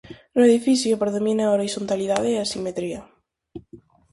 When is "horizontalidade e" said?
1.55-2.37